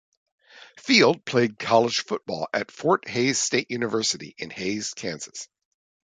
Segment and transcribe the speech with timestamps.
[0.79, 5.47] Field played college baseball at Fort Hays State University in Hays, Kansas.